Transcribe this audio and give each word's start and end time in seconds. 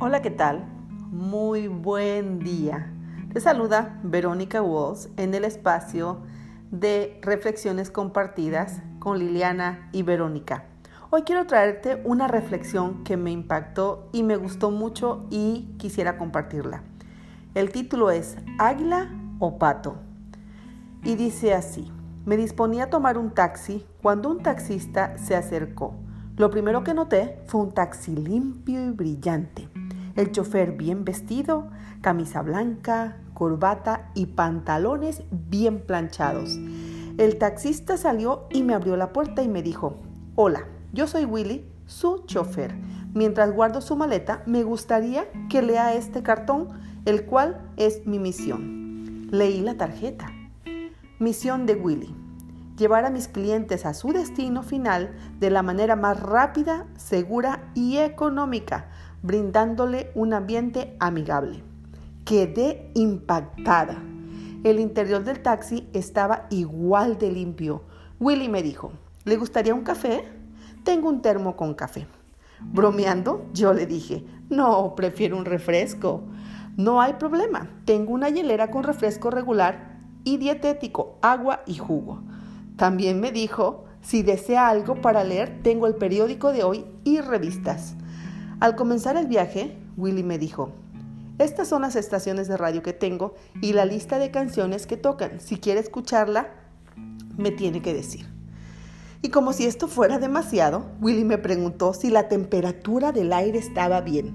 Hola, 0.00 0.22
¿qué 0.22 0.30
tal? 0.30 0.64
Muy 1.12 1.68
buen 1.68 2.40
día. 2.40 2.92
Te 3.32 3.40
saluda 3.40 4.00
Verónica 4.02 4.60
Walls 4.60 5.08
en 5.16 5.34
el 5.34 5.44
espacio 5.44 6.18
de 6.72 7.20
reflexiones 7.22 7.92
compartidas 7.92 8.80
con 8.98 9.20
Liliana 9.20 9.88
y 9.92 10.02
Verónica. 10.02 10.64
Hoy 11.10 11.22
quiero 11.22 11.46
traerte 11.46 12.02
una 12.04 12.26
reflexión 12.26 13.04
que 13.04 13.16
me 13.16 13.30
impactó 13.30 14.08
y 14.12 14.24
me 14.24 14.36
gustó 14.36 14.72
mucho 14.72 15.26
y 15.30 15.76
quisiera 15.78 16.18
compartirla. 16.18 16.82
El 17.54 17.70
título 17.70 18.10
es 18.10 18.36
Águila 18.58 19.10
o 19.38 19.58
Pato. 19.58 19.94
Y 21.04 21.14
dice 21.14 21.54
así, 21.54 21.92
me 22.26 22.36
disponía 22.36 22.84
a 22.84 22.90
tomar 22.90 23.16
un 23.16 23.30
taxi 23.30 23.86
cuando 24.02 24.28
un 24.28 24.42
taxista 24.42 25.16
se 25.18 25.36
acercó. 25.36 25.94
Lo 26.36 26.50
primero 26.50 26.82
que 26.82 26.94
noté 26.94 27.38
fue 27.46 27.60
un 27.60 27.72
taxi 27.72 28.16
limpio 28.16 28.84
y 28.84 28.90
brillante. 28.90 29.68
El 30.16 30.30
chofer 30.30 30.72
bien 30.72 31.04
vestido, 31.04 31.70
camisa 32.00 32.42
blanca, 32.42 33.16
corbata 33.34 34.10
y 34.14 34.26
pantalones 34.26 35.22
bien 35.30 35.80
planchados. 35.80 36.56
El 37.18 37.38
taxista 37.38 37.96
salió 37.96 38.46
y 38.50 38.62
me 38.62 38.74
abrió 38.74 38.96
la 38.96 39.12
puerta 39.12 39.42
y 39.42 39.48
me 39.48 39.62
dijo, 39.62 39.98
hola, 40.36 40.66
yo 40.92 41.08
soy 41.08 41.24
Willy, 41.24 41.64
su 41.86 42.24
chofer. 42.26 42.74
Mientras 43.12 43.52
guardo 43.52 43.80
su 43.80 43.96
maleta, 43.96 44.42
me 44.46 44.62
gustaría 44.62 45.26
que 45.48 45.62
lea 45.62 45.94
este 45.94 46.22
cartón, 46.22 46.68
el 47.04 47.24
cual 47.26 47.60
es 47.76 48.06
mi 48.06 48.18
misión. 48.18 49.28
Leí 49.30 49.60
la 49.60 49.76
tarjeta. 49.76 50.26
Misión 51.18 51.66
de 51.66 51.74
Willy. 51.74 52.14
Llevar 52.76 53.04
a 53.04 53.10
mis 53.10 53.28
clientes 53.28 53.86
a 53.86 53.94
su 53.94 54.12
destino 54.12 54.64
final 54.64 55.14
de 55.38 55.50
la 55.50 55.62
manera 55.62 55.94
más 55.94 56.20
rápida, 56.20 56.86
segura 56.96 57.70
y 57.74 57.98
económica, 57.98 58.88
brindándole 59.24 60.10
un 60.14 60.34
ambiente 60.34 60.94
amigable. 61.00 61.62
Quedé 62.26 62.90
impactada. 62.92 63.96
El 64.64 64.78
interior 64.78 65.24
del 65.24 65.40
taxi 65.40 65.88
estaba 65.94 66.46
igual 66.50 67.16
de 67.16 67.32
limpio. 67.32 67.84
Willy 68.20 68.50
me 68.50 68.62
dijo, 68.62 68.92
¿le 69.24 69.38
gustaría 69.38 69.74
un 69.74 69.82
café? 69.82 70.28
Tengo 70.84 71.08
un 71.08 71.22
termo 71.22 71.56
con 71.56 71.72
café. 71.72 72.06
Bromeando, 72.60 73.46
yo 73.54 73.72
le 73.72 73.86
dije, 73.86 74.26
no, 74.50 74.94
prefiero 74.94 75.38
un 75.38 75.46
refresco. 75.46 76.24
No 76.76 77.00
hay 77.00 77.14
problema, 77.14 77.70
tengo 77.86 78.12
una 78.12 78.28
hielera 78.28 78.70
con 78.70 78.82
refresco 78.82 79.30
regular 79.30 80.00
y 80.24 80.36
dietético, 80.36 81.18
agua 81.22 81.62
y 81.66 81.78
jugo. 81.78 82.20
También 82.76 83.20
me 83.20 83.32
dijo, 83.32 83.86
si 84.02 84.22
desea 84.22 84.68
algo 84.68 85.00
para 85.00 85.24
leer, 85.24 85.62
tengo 85.62 85.86
el 85.86 85.94
periódico 85.94 86.52
de 86.52 86.62
hoy 86.62 86.84
y 87.04 87.20
revistas. 87.20 87.96
Al 88.64 88.76
comenzar 88.76 89.18
el 89.18 89.26
viaje, 89.26 89.76
Willy 89.98 90.22
me 90.22 90.38
dijo, 90.38 90.72
estas 91.36 91.68
son 91.68 91.82
las 91.82 91.96
estaciones 91.96 92.48
de 92.48 92.56
radio 92.56 92.82
que 92.82 92.94
tengo 92.94 93.34
y 93.60 93.74
la 93.74 93.84
lista 93.84 94.18
de 94.18 94.30
canciones 94.30 94.86
que 94.86 94.96
tocan. 94.96 95.38
Si 95.38 95.58
quiere 95.58 95.80
escucharla, 95.80 96.48
me 97.36 97.50
tiene 97.50 97.82
que 97.82 97.92
decir. 97.92 98.26
Y 99.20 99.28
como 99.28 99.52
si 99.52 99.66
esto 99.66 99.86
fuera 99.86 100.18
demasiado, 100.18 100.86
Willy 101.02 101.24
me 101.24 101.36
preguntó 101.36 101.92
si 101.92 102.08
la 102.08 102.28
temperatura 102.28 103.12
del 103.12 103.34
aire 103.34 103.58
estaba 103.58 104.00
bien. 104.00 104.34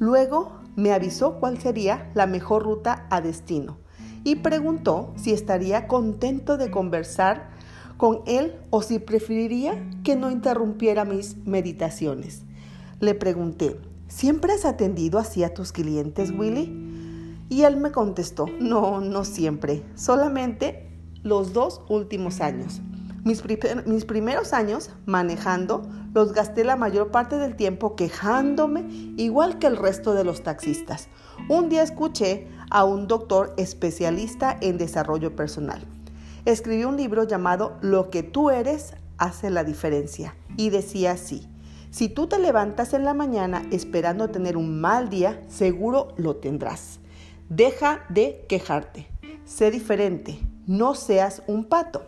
Luego 0.00 0.58
me 0.74 0.92
avisó 0.92 1.38
cuál 1.38 1.60
sería 1.60 2.10
la 2.14 2.26
mejor 2.26 2.64
ruta 2.64 3.06
a 3.08 3.20
destino 3.20 3.78
y 4.24 4.34
preguntó 4.34 5.14
si 5.14 5.32
estaría 5.32 5.86
contento 5.86 6.56
de 6.56 6.72
conversar 6.72 7.50
con 7.98 8.22
él 8.26 8.56
o 8.70 8.82
si 8.82 8.98
preferiría 8.98 9.80
que 10.02 10.16
no 10.16 10.32
interrumpiera 10.32 11.04
mis 11.04 11.36
meditaciones. 11.46 12.42
Le 13.04 13.14
pregunté, 13.14 13.78
¿siempre 14.08 14.54
has 14.54 14.64
atendido 14.64 15.18
así 15.18 15.44
a 15.44 15.52
tus 15.52 15.72
clientes, 15.72 16.30
Willy? 16.30 17.44
Y 17.50 17.64
él 17.64 17.76
me 17.76 17.92
contestó, 17.92 18.46
no, 18.58 19.02
no 19.02 19.24
siempre, 19.24 19.82
solamente 19.94 20.90
los 21.22 21.52
dos 21.52 21.82
últimos 21.90 22.40
años. 22.40 22.80
Mis, 23.22 23.42
primeros 24.06 24.54
años 24.54 24.88
manejando 25.04 25.82
los 26.14 26.32
gasté 26.32 26.64
la 26.64 26.76
mayor 26.76 27.10
parte 27.10 27.36
del 27.36 27.56
tiempo 27.56 27.94
quejándome, 27.94 28.86
igual 29.18 29.58
que 29.58 29.66
el 29.66 29.76
resto 29.76 30.14
de 30.14 30.24
los 30.24 30.42
taxistas. 30.42 31.08
Un 31.50 31.68
día 31.68 31.82
escuché 31.82 32.48
a 32.70 32.84
un 32.84 33.06
doctor 33.06 33.52
especialista 33.58 34.56
en 34.62 34.78
desarrollo 34.78 35.36
personal. 35.36 35.84
Escribió 36.46 36.88
un 36.88 36.96
libro 36.96 37.24
llamado 37.24 37.76
Lo 37.82 38.08
que 38.08 38.22
tú 38.22 38.48
eres 38.48 38.94
hace 39.18 39.50
la 39.50 39.62
diferencia 39.62 40.34
y 40.56 40.70
decía 40.70 41.12
así, 41.12 41.46
si 41.94 42.08
tú 42.08 42.26
te 42.26 42.40
levantas 42.40 42.92
en 42.92 43.04
la 43.04 43.14
mañana 43.14 43.64
esperando 43.70 44.28
tener 44.28 44.56
un 44.56 44.80
mal 44.80 45.10
día, 45.10 45.40
seguro 45.46 46.08
lo 46.16 46.34
tendrás. 46.34 46.98
Deja 47.48 48.00
de 48.08 48.44
quejarte. 48.48 49.06
Sé 49.44 49.70
diferente. 49.70 50.40
No 50.66 50.96
seas 50.96 51.44
un 51.46 51.66
pato. 51.66 52.02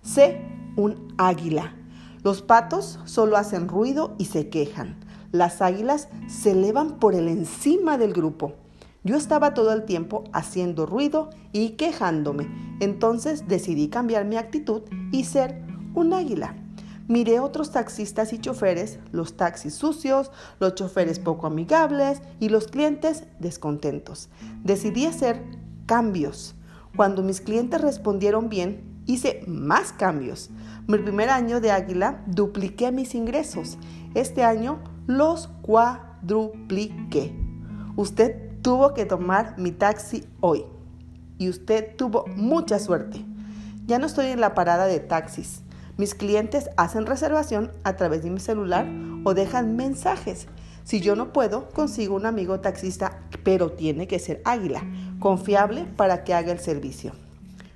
Sé 0.00 0.40
un 0.76 1.12
águila. 1.18 1.74
Los 2.22 2.40
patos 2.40 3.00
solo 3.04 3.36
hacen 3.36 3.66
ruido 3.66 4.14
y 4.16 4.26
se 4.26 4.48
quejan. 4.48 5.00
Las 5.32 5.60
águilas 5.60 6.08
se 6.28 6.52
elevan 6.52 7.00
por 7.00 7.16
el 7.16 7.26
encima 7.26 7.98
del 7.98 8.12
grupo. 8.12 8.52
Yo 9.02 9.16
estaba 9.16 9.54
todo 9.54 9.72
el 9.72 9.86
tiempo 9.86 10.22
haciendo 10.32 10.86
ruido 10.86 11.30
y 11.50 11.70
quejándome. 11.70 12.46
Entonces 12.78 13.48
decidí 13.48 13.88
cambiar 13.88 14.24
mi 14.24 14.36
actitud 14.36 14.82
y 15.10 15.24
ser 15.24 15.64
un 15.96 16.12
águila. 16.12 16.61
Miré 17.08 17.40
otros 17.40 17.72
taxistas 17.72 18.32
y 18.32 18.38
choferes, 18.38 18.98
los 19.10 19.36
taxis 19.36 19.74
sucios, 19.74 20.30
los 20.60 20.74
choferes 20.74 21.18
poco 21.18 21.46
amigables 21.46 22.22
y 22.40 22.48
los 22.48 22.68
clientes 22.68 23.24
descontentos. 23.38 24.28
Decidí 24.62 25.06
hacer 25.06 25.42
cambios. 25.86 26.54
Cuando 26.96 27.22
mis 27.22 27.40
clientes 27.40 27.80
respondieron 27.80 28.48
bien, 28.48 29.02
hice 29.06 29.42
más 29.46 29.92
cambios. 29.92 30.50
Mi 30.86 30.98
primer 30.98 31.30
año 31.30 31.60
de 31.60 31.70
Águila 31.70 32.22
dupliqué 32.26 32.92
mis 32.92 33.14
ingresos. 33.14 33.78
Este 34.14 34.44
año 34.44 34.78
los 35.06 35.48
cuadrupliqué. 35.62 37.34
Usted 37.96 38.60
tuvo 38.62 38.94
que 38.94 39.06
tomar 39.06 39.58
mi 39.58 39.72
taxi 39.72 40.24
hoy 40.40 40.64
y 41.38 41.48
usted 41.48 41.96
tuvo 41.96 42.26
mucha 42.36 42.78
suerte. 42.78 43.24
Ya 43.86 43.98
no 43.98 44.06
estoy 44.06 44.26
en 44.26 44.40
la 44.40 44.54
parada 44.54 44.86
de 44.86 45.00
taxis. 45.00 45.62
Mis 45.98 46.14
clientes 46.14 46.70
hacen 46.76 47.06
reservación 47.06 47.70
a 47.84 47.96
través 47.96 48.22
de 48.22 48.30
mi 48.30 48.40
celular 48.40 48.86
o 49.24 49.34
dejan 49.34 49.76
mensajes. 49.76 50.48
Si 50.84 51.00
yo 51.00 51.16
no 51.16 51.32
puedo, 51.32 51.68
consigo 51.70 52.16
un 52.16 52.26
amigo 52.26 52.60
taxista, 52.60 53.20
pero 53.44 53.72
tiene 53.72 54.08
que 54.08 54.18
ser 54.18 54.40
águila, 54.44 54.82
confiable 55.20 55.84
para 55.96 56.24
que 56.24 56.34
haga 56.34 56.52
el 56.52 56.58
servicio. 56.58 57.12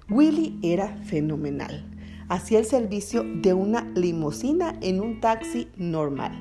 Willy 0.08 0.58
era 0.62 0.88
fenomenal. 1.04 1.84
Hacía 2.28 2.58
el 2.58 2.64
servicio 2.64 3.22
de 3.24 3.54
una 3.54 3.82
limusina 3.94 4.74
en 4.80 5.00
un 5.00 5.20
taxi 5.20 5.68
normal. 5.76 6.32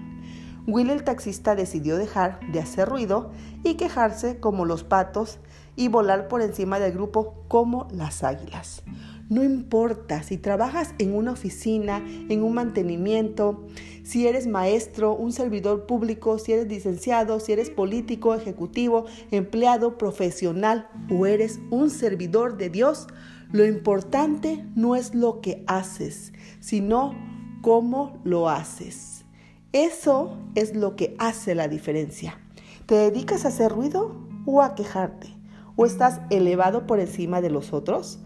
Willy 0.68 0.91
el 0.91 1.03
taxista 1.03 1.56
decidió 1.56 1.97
dejar 1.97 2.40
de 2.52 2.59
hacer 2.59 2.90
ruido 2.90 3.31
y 3.64 3.75
quejarse 3.75 4.40
como 4.40 4.66
los 4.66 4.84
patos 4.84 5.38
y 5.75 5.90
volar 5.90 6.28
por 6.28 6.41
encima 6.41 6.80
del 6.80 6.94
grupo 6.94 7.35
como 7.47 7.88
las 7.91 8.24
águilas. 8.24 8.81
No 9.28 9.44
importa 9.44 10.22
si 10.22 10.38
trabajas 10.38 10.94
en 11.00 11.16
una 11.16 11.31
oficina, 11.31 12.03
en 12.30 12.44
un 12.44 12.53
mantenimiento, 12.53 13.66
si 14.03 14.28
eres 14.28 14.46
maestro, 14.46 15.16
un 15.16 15.31
servidor 15.31 15.88
público, 15.88 16.38
si 16.38 16.53
eres 16.53 16.68
licenciado, 16.68 17.40
si 17.40 17.53
eres 17.53 17.72
político, 17.72 18.35
ejecutivo, 18.35 19.06
empleado, 19.31 19.97
profesional 19.97 20.88
o 21.09 21.25
eres 21.25 21.59
un 21.72 21.90
servidor 21.90 22.58
de 22.58 22.70
Dios, 22.70 23.08
lo 23.52 23.66
importante 23.66 24.64
no 24.76 24.96
es 24.96 25.16
lo 25.16 25.41
que 25.41 25.64
haces, 25.66 26.32
sino 26.59 27.16
cómo 27.61 28.20
lo 28.23 28.47
haces. 28.50 29.26
Eso 29.72 30.38
es 30.53 30.76
lo 30.76 30.96
que 30.96 31.16
hace 31.17 31.55
la 31.55 31.67
diferencia. 31.67 32.40
¿Te 32.85 32.94
dedicas 32.94 33.44
a 33.44 33.47
hacer 33.47 33.72
ruido 33.72 34.16
o 34.46 34.61
a 34.61 34.76
quejarte? 34.76 35.35
¿O 35.76 35.88
estás 35.88 36.22
elevado 36.29 36.85
por 36.85 37.00
encima 37.00 37.41
de 37.41 37.50
los 37.50 37.73
otros? 37.73 38.20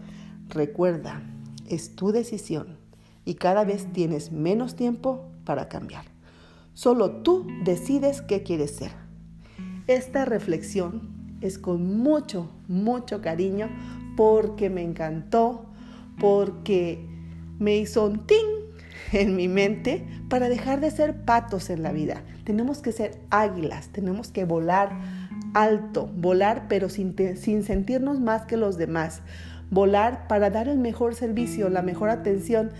Recuerda, 0.50 1.22
es 1.68 1.94
tu 1.94 2.10
decisión 2.10 2.76
y 3.24 3.34
cada 3.34 3.64
vez 3.64 3.86
tienes 3.92 4.32
menos 4.32 4.74
tiempo 4.74 5.30
para 5.44 5.68
cambiar. 5.68 6.04
Solo 6.74 7.22
tú 7.22 7.46
decides 7.64 8.20
qué 8.22 8.42
quieres 8.42 8.72
ser. 8.72 8.90
Esta 9.86 10.24
reflexión 10.24 11.36
es 11.40 11.58
con 11.58 11.98
mucho, 11.98 12.50
mucho 12.66 13.20
cariño 13.20 13.68
porque 14.16 14.70
me 14.70 14.82
encantó, 14.82 15.66
porque 16.18 17.06
me 17.58 17.76
hizo 17.76 18.06
un 18.06 18.26
ting 18.26 18.46
en 19.12 19.36
mi 19.36 19.46
mente 19.46 20.04
para 20.28 20.48
dejar 20.48 20.80
de 20.80 20.90
ser 20.90 21.24
patos 21.24 21.70
en 21.70 21.82
la 21.84 21.92
vida. 21.92 22.24
Tenemos 22.44 22.82
que 22.82 22.90
ser 22.90 23.20
águilas, 23.30 23.88
tenemos 23.90 24.32
que 24.32 24.44
volar 24.44 24.98
alto, 25.54 26.10
volar 26.16 26.66
pero 26.68 26.88
sin, 26.88 27.14
sin 27.36 27.62
sentirnos 27.62 28.20
más 28.20 28.46
que 28.46 28.56
los 28.56 28.76
demás, 28.76 29.22
volar 29.70 30.26
para 30.28 30.50
dar 30.50 30.68
el 30.68 30.78
mejor 30.78 31.14
servicio, 31.14 31.68
la 31.68 31.82
mejor 31.82 32.10
atención, 32.10 32.70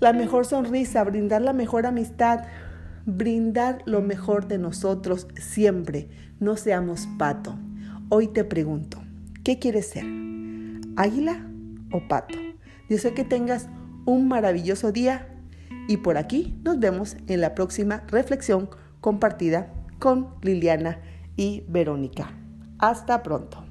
la 0.00 0.12
mejor 0.12 0.46
sonrisa, 0.46 1.02
brindar 1.04 1.42
la 1.42 1.52
mejor 1.52 1.86
amistad, 1.86 2.44
brindar 3.06 3.82
lo 3.86 4.02
mejor 4.02 4.48
de 4.48 4.58
nosotros 4.58 5.28
siempre. 5.36 6.08
No 6.40 6.56
seamos 6.56 7.08
pato. 7.18 7.56
Hoy 8.08 8.28
te 8.28 8.44
pregunto, 8.44 8.98
¿qué 9.44 9.58
quieres 9.58 9.90
ser? 9.90 10.04
¿Águila 10.96 11.46
o 11.92 12.06
pato? 12.08 12.38
Deseo 12.88 13.14
que 13.14 13.24
tengas 13.24 13.68
un 14.04 14.28
maravilloso 14.28 14.92
día 14.92 15.28
y 15.88 15.98
por 15.98 16.16
aquí 16.16 16.58
nos 16.64 16.78
vemos 16.78 17.16
en 17.26 17.40
la 17.40 17.54
próxima 17.54 18.02
reflexión 18.08 18.70
compartida 19.00 19.72
con 19.98 20.28
Liliana 20.42 20.98
y 21.36 21.64
Verónica. 21.68 22.30
Hasta 22.78 23.22
pronto. 23.22 23.67